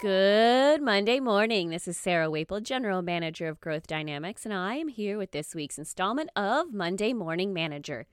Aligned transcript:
Good 0.00 0.80
Monday 0.80 1.20
morning. 1.20 1.68
This 1.68 1.86
is 1.86 1.94
Sarah 1.94 2.30
Waple, 2.30 2.62
General 2.62 3.02
Manager 3.02 3.48
of 3.48 3.60
Growth 3.60 3.86
Dynamics, 3.86 4.46
and 4.46 4.54
I 4.54 4.76
am 4.76 4.88
here 4.88 5.18
with 5.18 5.32
this 5.32 5.54
week's 5.54 5.76
installment 5.76 6.30
of 6.34 6.72
Monday 6.72 7.12
Morning 7.12 7.52
Manager. 7.52 8.06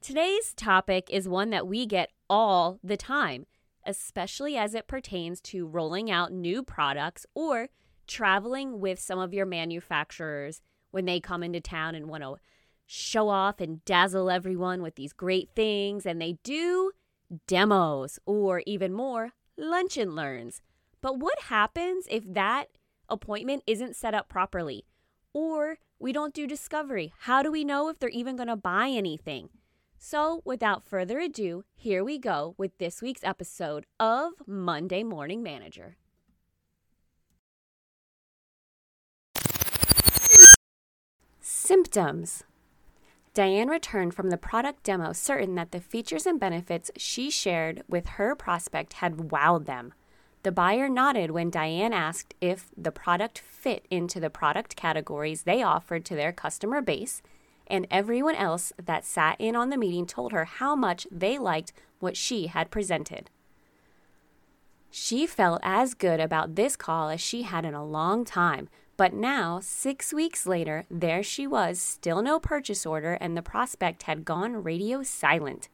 Today's 0.00 0.54
topic 0.54 1.08
is 1.10 1.28
one 1.28 1.50
that 1.50 1.66
we 1.66 1.84
get 1.84 2.10
all 2.30 2.78
the 2.84 2.96
time, 2.96 3.46
especially 3.84 4.56
as 4.56 4.72
it 4.72 4.86
pertains 4.86 5.40
to 5.40 5.66
rolling 5.66 6.12
out 6.12 6.30
new 6.30 6.62
products 6.62 7.26
or 7.34 7.70
traveling 8.06 8.78
with 8.78 9.00
some 9.00 9.18
of 9.18 9.34
your 9.34 9.46
manufacturers 9.46 10.62
when 10.92 11.06
they 11.06 11.18
come 11.18 11.42
into 11.42 11.60
town 11.60 11.96
and 11.96 12.06
want 12.06 12.22
to 12.22 12.36
show 12.86 13.28
off 13.28 13.60
and 13.60 13.84
dazzle 13.84 14.30
everyone 14.30 14.80
with 14.80 14.94
these 14.94 15.12
great 15.12 15.48
things, 15.56 16.06
and 16.06 16.22
they 16.22 16.38
do 16.44 16.92
demos 17.48 18.20
or 18.26 18.62
even 18.64 18.92
more 18.92 19.32
lunch 19.58 19.96
and 19.96 20.14
learns. 20.14 20.62
But 21.02 21.18
what 21.18 21.38
happens 21.40 22.06
if 22.08 22.22
that 22.32 22.66
appointment 23.08 23.64
isn't 23.66 23.96
set 23.96 24.14
up 24.14 24.28
properly? 24.28 24.86
Or 25.34 25.78
we 25.98 26.12
don't 26.12 26.32
do 26.32 26.46
discovery? 26.46 27.12
How 27.20 27.42
do 27.42 27.50
we 27.50 27.64
know 27.64 27.88
if 27.88 27.98
they're 27.98 28.08
even 28.08 28.36
going 28.36 28.48
to 28.48 28.56
buy 28.56 28.88
anything? 28.88 29.48
So, 29.98 30.42
without 30.44 30.84
further 30.84 31.18
ado, 31.18 31.64
here 31.74 32.02
we 32.04 32.18
go 32.18 32.54
with 32.56 32.78
this 32.78 33.02
week's 33.02 33.24
episode 33.24 33.84
of 33.98 34.32
Monday 34.46 35.02
Morning 35.02 35.42
Manager. 35.42 35.96
Symptoms 41.40 42.44
Diane 43.34 43.68
returned 43.68 44.14
from 44.14 44.30
the 44.30 44.36
product 44.36 44.82
demo 44.82 45.12
certain 45.12 45.54
that 45.54 45.72
the 45.72 45.80
features 45.80 46.26
and 46.26 46.38
benefits 46.38 46.90
she 46.96 47.30
shared 47.30 47.82
with 47.88 48.06
her 48.06 48.36
prospect 48.36 48.94
had 48.94 49.16
wowed 49.16 49.66
them. 49.66 49.94
The 50.42 50.52
buyer 50.52 50.88
nodded 50.88 51.30
when 51.30 51.50
Diane 51.50 51.92
asked 51.92 52.34
if 52.40 52.70
the 52.76 52.90
product 52.90 53.38
fit 53.38 53.86
into 53.90 54.18
the 54.18 54.30
product 54.30 54.74
categories 54.74 55.44
they 55.44 55.62
offered 55.62 56.04
to 56.06 56.16
their 56.16 56.32
customer 56.32 56.80
base, 56.80 57.22
and 57.68 57.86
everyone 57.90 58.34
else 58.34 58.72
that 58.82 59.04
sat 59.04 59.40
in 59.40 59.54
on 59.54 59.70
the 59.70 59.76
meeting 59.76 60.04
told 60.04 60.32
her 60.32 60.44
how 60.44 60.74
much 60.74 61.06
they 61.12 61.38
liked 61.38 61.72
what 62.00 62.16
she 62.16 62.48
had 62.48 62.70
presented. 62.72 63.30
She 64.90 65.26
felt 65.26 65.60
as 65.62 65.94
good 65.94 66.18
about 66.18 66.56
this 66.56 66.76
call 66.76 67.08
as 67.08 67.20
she 67.20 67.42
had 67.42 67.64
in 67.64 67.74
a 67.74 67.84
long 67.84 68.24
time, 68.24 68.68
but 68.96 69.14
now, 69.14 69.60
six 69.62 70.12
weeks 70.12 70.44
later, 70.44 70.84
there 70.90 71.22
she 71.22 71.46
was, 71.46 71.80
still 71.80 72.20
no 72.20 72.38
purchase 72.38 72.84
order, 72.84 73.14
and 73.14 73.36
the 73.36 73.42
prospect 73.42 74.02
had 74.02 74.24
gone 74.24 74.62
radio 74.62 75.02
silent. 75.02 75.68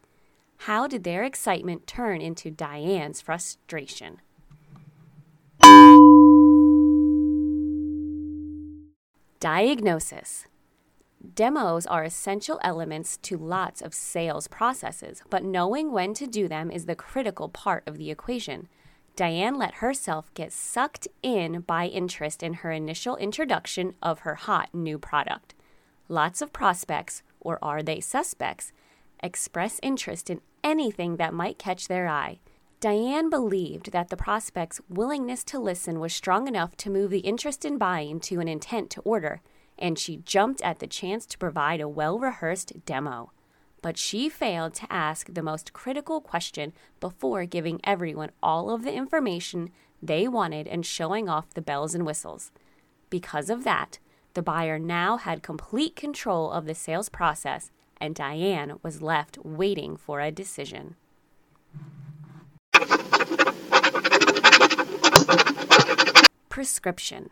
How 0.62 0.86
did 0.86 1.04
their 1.04 1.24
excitement 1.24 1.86
turn 1.86 2.20
into 2.20 2.50
Diane's 2.50 3.20
frustration? 3.20 4.20
Diagnosis 9.40 10.46
Demos 11.36 11.86
are 11.86 12.02
essential 12.02 12.58
elements 12.64 13.16
to 13.18 13.36
lots 13.36 13.80
of 13.80 13.94
sales 13.94 14.48
processes, 14.48 15.22
but 15.30 15.44
knowing 15.44 15.92
when 15.92 16.12
to 16.14 16.26
do 16.26 16.48
them 16.48 16.72
is 16.72 16.86
the 16.86 16.96
critical 16.96 17.48
part 17.48 17.86
of 17.86 17.98
the 17.98 18.10
equation. 18.10 18.66
Diane 19.14 19.54
let 19.56 19.74
herself 19.74 20.34
get 20.34 20.52
sucked 20.52 21.06
in 21.22 21.60
by 21.60 21.86
interest 21.86 22.42
in 22.42 22.54
her 22.54 22.72
initial 22.72 23.14
introduction 23.16 23.94
of 24.02 24.20
her 24.20 24.34
hot 24.34 24.70
new 24.74 24.98
product. 24.98 25.54
Lots 26.08 26.42
of 26.42 26.52
prospects, 26.52 27.22
or 27.38 27.60
are 27.62 27.80
they 27.80 28.00
suspects, 28.00 28.72
express 29.22 29.78
interest 29.84 30.30
in 30.30 30.40
anything 30.64 31.16
that 31.18 31.32
might 31.32 31.60
catch 31.60 31.86
their 31.86 32.08
eye. 32.08 32.40
Diane 32.80 33.28
believed 33.28 33.90
that 33.90 34.08
the 34.08 34.16
prospect's 34.16 34.80
willingness 34.88 35.42
to 35.42 35.58
listen 35.58 35.98
was 35.98 36.14
strong 36.14 36.46
enough 36.46 36.76
to 36.76 36.90
move 36.90 37.10
the 37.10 37.18
interest 37.18 37.64
in 37.64 37.76
buying 37.76 38.20
to 38.20 38.38
an 38.38 38.46
intent 38.46 38.88
to 38.90 39.00
order, 39.00 39.40
and 39.76 39.98
she 39.98 40.18
jumped 40.18 40.62
at 40.62 40.78
the 40.78 40.86
chance 40.86 41.26
to 41.26 41.38
provide 41.38 41.80
a 41.80 41.88
well 41.88 42.20
rehearsed 42.20 42.84
demo. 42.86 43.32
But 43.82 43.98
she 43.98 44.28
failed 44.28 44.74
to 44.74 44.92
ask 44.92 45.34
the 45.34 45.42
most 45.42 45.72
critical 45.72 46.20
question 46.20 46.72
before 47.00 47.46
giving 47.46 47.80
everyone 47.82 48.30
all 48.44 48.70
of 48.70 48.84
the 48.84 48.94
information 48.94 49.70
they 50.00 50.28
wanted 50.28 50.68
and 50.68 50.86
showing 50.86 51.28
off 51.28 51.54
the 51.54 51.60
bells 51.60 51.96
and 51.96 52.06
whistles. 52.06 52.52
Because 53.10 53.50
of 53.50 53.64
that, 53.64 53.98
the 54.34 54.42
buyer 54.42 54.78
now 54.78 55.16
had 55.16 55.42
complete 55.42 55.96
control 55.96 56.52
of 56.52 56.66
the 56.66 56.76
sales 56.76 57.08
process, 57.08 57.72
and 58.00 58.14
Diane 58.14 58.78
was 58.84 59.02
left 59.02 59.36
waiting 59.38 59.96
for 59.96 60.20
a 60.20 60.30
decision. 60.30 60.94
Prescription. 66.58 67.30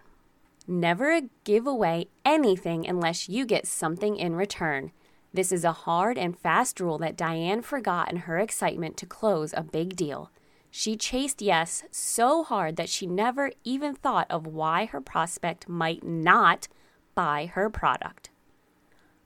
Never 0.68 1.22
give 1.42 1.66
away 1.66 2.06
anything 2.24 2.86
unless 2.86 3.28
you 3.28 3.44
get 3.44 3.66
something 3.66 4.16
in 4.16 4.36
return. 4.36 4.92
This 5.34 5.50
is 5.50 5.64
a 5.64 5.72
hard 5.72 6.16
and 6.16 6.38
fast 6.38 6.78
rule 6.78 6.96
that 6.98 7.16
Diane 7.16 7.62
forgot 7.62 8.08
in 8.08 8.18
her 8.18 8.38
excitement 8.38 8.96
to 8.98 9.04
close 9.04 9.52
a 9.52 9.64
big 9.64 9.96
deal. 9.96 10.30
She 10.70 10.94
chased 10.94 11.42
yes 11.42 11.82
so 11.90 12.44
hard 12.44 12.76
that 12.76 12.88
she 12.88 13.04
never 13.04 13.50
even 13.64 13.96
thought 13.96 14.28
of 14.30 14.46
why 14.46 14.84
her 14.84 15.00
prospect 15.00 15.68
might 15.68 16.04
not 16.04 16.68
buy 17.16 17.46
her 17.46 17.68
product. 17.68 18.30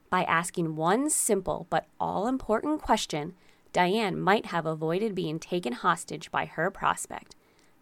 By 0.09 0.23
asking 0.25 0.77
one 0.77 1.11
simple 1.11 1.67
but 1.69 1.85
all 2.01 2.27
important 2.27 2.81
question, 2.81 3.35
Diane 3.75 4.19
might 4.19 4.47
have 4.47 4.65
avoided 4.65 5.15
being 5.15 5.39
taken 5.39 5.75
hostage 5.75 6.31
by 6.31 6.47
her 6.47 6.71
prospect. 6.71 7.37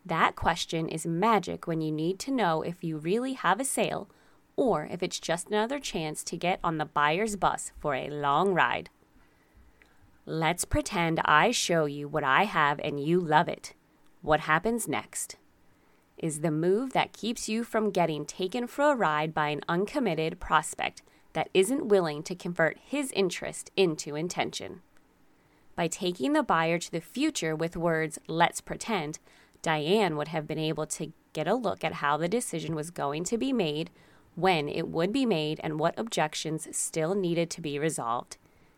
That 0.08 0.36
question 0.36 0.88
is 0.88 1.04
magic 1.06 1.66
when 1.66 1.82
you 1.82 1.92
need 1.92 2.19
to 2.20 2.30
know 2.30 2.62
if 2.62 2.82
you 2.82 2.96
really 2.96 3.34
have 3.34 3.60
a 3.60 3.64
sale 3.64 4.08
or 4.56 4.88
if 4.91 5.02
it's 5.02 5.20
just 5.20 5.48
another 5.48 5.78
chance 5.78 6.24
to 6.24 6.36
get 6.38 6.60
on 6.64 6.78
the 6.78 6.86
buyer's 6.86 7.36
bus 7.36 7.72
for 7.78 7.94
a 7.94 8.08
long 8.08 8.54
ride. 8.54 8.88
Let's 10.24 10.64
pretend 10.64 11.20
I 11.26 11.50
show 11.50 11.84
you 11.84 12.08
what 12.08 12.24
I 12.24 12.44
have 12.44 12.80
and 12.82 12.98
you 12.98 13.20
love 13.20 13.48
it. 13.48 13.74
What 14.22 14.41
happens 14.41 14.88
next? 14.88 15.36
Is 16.16 16.40
the 16.40 16.50
move 16.50 16.94
that 16.94 17.12
keeps 17.12 17.46
you 17.46 17.62
from 17.62 17.90
getting 17.90 18.25
taken 18.25 18.66
for 18.66 18.90
a 18.90 18.96
ride 18.96 19.34
by 19.34 19.50
an 19.50 19.60
uncommitted 19.69 20.40
prospect 20.40 21.02
that 21.34 21.50
isn't 21.52 21.86
willing 21.86 22.22
to 22.22 22.34
convert 22.34 22.78
his 22.78 23.12
interest 23.12 23.70
into 23.76 24.16
intention. 24.16 24.80
By 25.76 25.86
taking 25.86 26.32
the 26.32 26.42
buyer 26.42 26.78
to 26.78 26.90
the 26.90 27.02
future 27.02 27.54
with 27.54 27.76
words, 27.76 28.19
let's 28.26 28.62
pretend, 28.62 29.19
Diane 29.62 30.16
would 30.16 30.28
have 30.28 30.46
been 30.46 30.58
able 30.58 30.86
to 30.86 31.12
get 31.32 31.48
a 31.48 31.54
look 31.54 31.84
at 31.84 31.94
how 31.94 32.16
the 32.16 32.28
decision 32.28 32.74
was 32.74 32.91
going 32.91 33.24
to 33.24 33.38
be 33.38 33.52
made, 33.52 33.91
when 34.34 34.69
it 34.69 34.88
would 34.88 35.12
be 35.12 35.26
made, 35.26 35.60
and 35.62 35.78
what 35.78 35.98
objections 35.98 36.69
still 36.76 37.14
needed 37.14 37.50
to 37.50 37.60
be 37.60 37.78
resolved. 37.78 38.36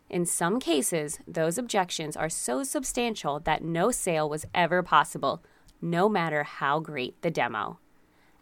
In 0.08 0.26
some 0.26 0.58
cases, 0.58 1.20
those 1.28 1.58
objections 1.58 2.16
are 2.16 2.28
so 2.28 2.62
substantial 2.64 3.38
that 3.40 3.62
no 3.62 3.90
sale 3.90 4.28
was 4.28 4.46
ever 4.54 4.82
possible, 4.82 5.42
no 5.80 6.08
matter 6.08 6.42
how 6.42 6.80
great 6.80 7.20
the 7.22 7.30
demo. 7.30 7.78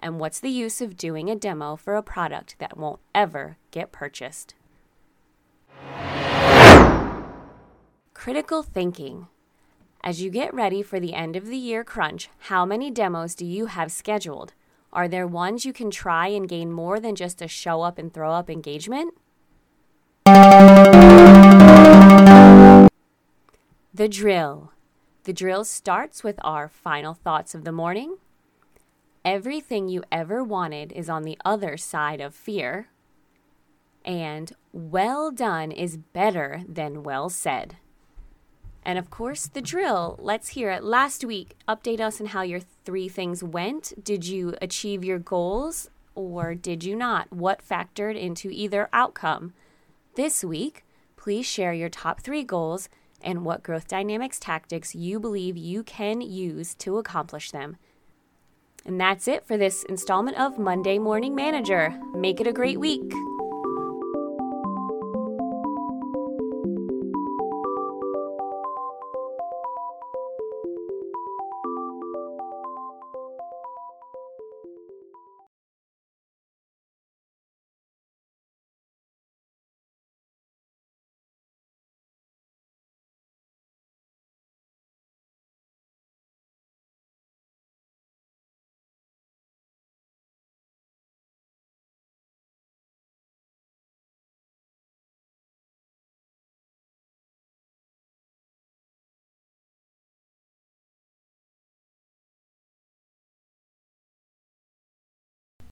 And 0.00 0.18
what's 0.18 0.40
the 0.40 0.48
use 0.48 0.80
of 0.80 0.96
doing 0.96 1.28
a 1.28 1.36
demo 1.36 1.76
for 1.76 1.96
a 1.96 2.02
product 2.02 2.56
that 2.58 2.76
won't 2.78 3.00
ever 3.14 3.58
get 3.70 3.92
purchased? 3.92 4.54
Critical 8.14 8.62
thinking. 8.62 9.26
As 10.08 10.22
you 10.22 10.30
get 10.30 10.54
ready 10.54 10.80
for 10.80 10.98
the 10.98 11.12
end 11.12 11.36
of 11.36 11.48
the 11.48 11.58
year 11.58 11.84
crunch, 11.84 12.30
how 12.48 12.64
many 12.64 12.90
demos 12.90 13.34
do 13.34 13.44
you 13.44 13.66
have 13.66 13.92
scheduled? 13.92 14.54
Are 14.90 15.06
there 15.06 15.26
ones 15.26 15.66
you 15.66 15.74
can 15.74 15.90
try 15.90 16.28
and 16.28 16.48
gain 16.48 16.72
more 16.72 16.98
than 16.98 17.14
just 17.14 17.42
a 17.42 17.46
show 17.46 17.82
up 17.82 17.98
and 17.98 18.10
throw 18.10 18.32
up 18.32 18.48
engagement? 18.48 19.12
The 20.24 22.88
drill. 24.08 24.72
The 25.24 25.34
drill 25.34 25.66
starts 25.66 26.24
with 26.24 26.40
our 26.42 26.70
final 26.70 27.12
thoughts 27.12 27.54
of 27.54 27.64
the 27.64 27.72
morning. 27.72 28.16
Everything 29.26 29.90
you 29.90 30.02
ever 30.10 30.42
wanted 30.42 30.90
is 30.92 31.10
on 31.10 31.24
the 31.24 31.36
other 31.44 31.76
side 31.76 32.22
of 32.22 32.34
fear. 32.34 32.88
And 34.06 34.52
well 34.72 35.30
done 35.30 35.70
is 35.70 35.98
better 35.98 36.62
than 36.66 37.02
well 37.02 37.28
said. 37.28 37.76
And 38.84 38.98
of 38.98 39.10
course, 39.10 39.46
the 39.46 39.60
drill. 39.60 40.18
Let's 40.20 40.50
hear 40.50 40.70
it. 40.70 40.82
Last 40.82 41.24
week, 41.24 41.56
update 41.68 42.00
us 42.00 42.20
on 42.20 42.28
how 42.28 42.42
your 42.42 42.60
three 42.60 43.08
things 43.08 43.42
went. 43.42 43.92
Did 44.02 44.26
you 44.26 44.54
achieve 44.62 45.04
your 45.04 45.18
goals 45.18 45.90
or 46.14 46.54
did 46.54 46.84
you 46.84 46.96
not? 46.96 47.32
What 47.32 47.66
factored 47.66 48.18
into 48.18 48.50
either 48.50 48.88
outcome? 48.92 49.52
This 50.14 50.42
week, 50.42 50.84
please 51.16 51.46
share 51.46 51.72
your 51.72 51.88
top 51.88 52.20
three 52.20 52.42
goals 52.42 52.88
and 53.20 53.44
what 53.44 53.62
growth 53.62 53.88
dynamics 53.88 54.38
tactics 54.38 54.94
you 54.94 55.20
believe 55.20 55.56
you 55.56 55.82
can 55.82 56.20
use 56.20 56.74
to 56.76 56.98
accomplish 56.98 57.50
them. 57.50 57.76
And 58.84 59.00
that's 59.00 59.28
it 59.28 59.44
for 59.44 59.56
this 59.56 59.82
installment 59.84 60.38
of 60.38 60.58
Monday 60.58 60.98
Morning 60.98 61.34
Manager. 61.34 61.94
Make 62.14 62.40
it 62.40 62.46
a 62.46 62.52
great 62.52 62.80
week. 62.80 63.12